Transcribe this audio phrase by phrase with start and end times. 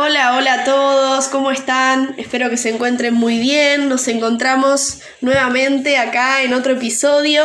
[0.00, 2.14] Hola, hola a todos, ¿cómo están?
[2.18, 3.88] Espero que se encuentren muy bien.
[3.88, 7.42] Nos encontramos nuevamente acá en otro episodio.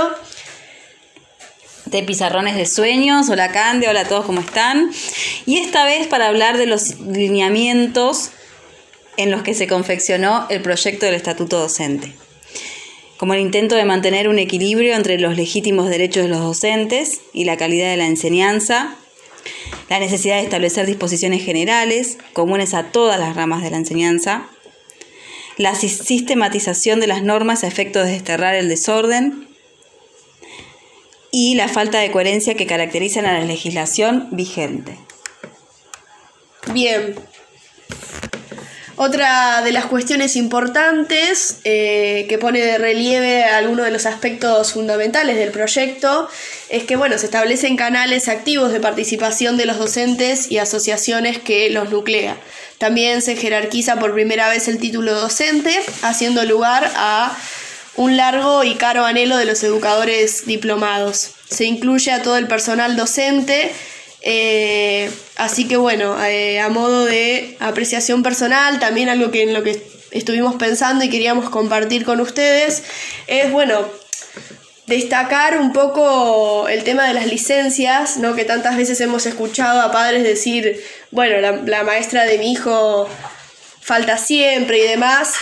[1.86, 4.91] De Pizarrones de Sueños, hola Cande, hola a todos, ¿cómo están?
[5.47, 8.29] Y esta vez para hablar de los lineamientos
[9.17, 12.14] en los que se confeccionó el proyecto del Estatuto Docente.
[13.17, 17.45] Como el intento de mantener un equilibrio entre los legítimos derechos de los docentes y
[17.45, 18.95] la calidad de la enseñanza,
[19.89, 24.47] la necesidad de establecer disposiciones generales comunes a todas las ramas de la enseñanza,
[25.57, 29.47] la sistematización de las normas a efectos de desterrar el desorden
[31.32, 34.97] y la falta de coherencia que caracterizan a la legislación vigente.
[36.72, 37.16] Bien.
[39.06, 45.36] Otra de las cuestiones importantes eh, que pone de relieve algunos de los aspectos fundamentales
[45.36, 46.30] del proyecto
[46.70, 51.70] es que bueno, se establecen canales activos de participación de los docentes y asociaciones que
[51.70, 52.38] los nuclea.
[52.78, 57.36] También se jerarquiza por primera vez el título docente, haciendo lugar a
[57.98, 61.32] un largo y caro anhelo de los educadores diplomados.
[61.50, 63.70] Se incluye a todo el personal docente
[64.26, 69.64] eh, así que bueno, eh, a modo de apreciación personal, también algo que en lo
[69.64, 72.84] que estuvimos pensando y queríamos compartir con ustedes,
[73.28, 73.86] es bueno,
[74.88, 78.34] destacar un poco el tema de las licencias, ¿no?
[78.34, 83.10] que tantas veces hemos escuchado a padres decir, bueno, la, la maestra de mi hijo
[83.82, 85.34] falta siempre y demás,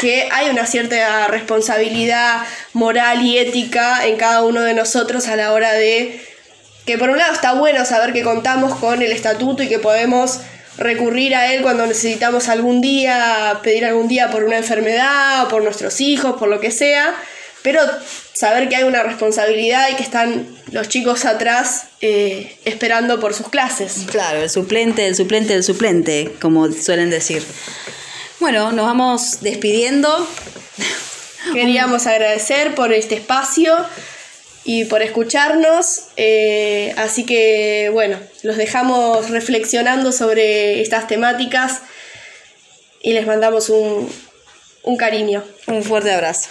[0.00, 5.52] que hay una cierta responsabilidad moral y ética en cada uno de nosotros a la
[5.52, 6.29] hora de
[6.90, 10.40] que por un lado está bueno saber que contamos con el estatuto y que podemos
[10.76, 15.62] recurrir a él cuando necesitamos algún día, pedir algún día por una enfermedad, o por
[15.62, 17.14] nuestros hijos, por lo que sea,
[17.62, 17.80] pero
[18.32, 23.48] saber que hay una responsabilidad y que están los chicos atrás eh, esperando por sus
[23.48, 24.06] clases.
[24.10, 27.40] Claro, el suplente, el suplente, el suplente, como suelen decir.
[28.40, 30.26] Bueno, nos vamos despidiendo.
[31.54, 33.76] Queríamos agradecer por este espacio
[34.64, 36.08] y por escucharnos.
[36.16, 41.82] Eh, así que bueno, los dejamos reflexionando sobre estas temáticas
[43.02, 44.10] y les mandamos un,
[44.82, 45.44] un cariño.
[45.66, 46.50] Un fuerte abrazo.